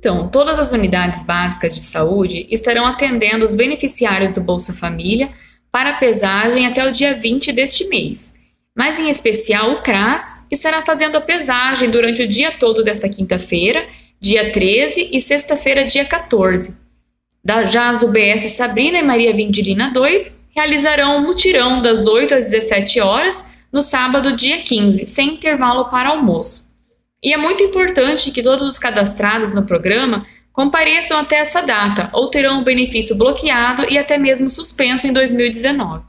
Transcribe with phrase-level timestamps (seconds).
[0.00, 5.30] Então, todas as unidades básicas de saúde estarão atendendo os beneficiários do Bolsa Família
[5.70, 8.32] para pesagem até o dia 20 deste mês.
[8.74, 13.86] Mas, em especial, o CRAS estará fazendo a pesagem durante o dia todo desta quinta-feira,
[14.18, 16.80] dia 13 e sexta-feira, dia 14.
[17.70, 23.00] Já as UBS Sabrina e Maria Vindilina 2 realizarão um mutirão das 8 às 17
[23.00, 26.69] horas no sábado, dia 15, sem intervalo para almoço.
[27.22, 32.28] E é muito importante que todos os cadastrados no programa compareçam até essa data ou
[32.28, 36.04] terão o benefício bloqueado e até mesmo suspenso em 2019.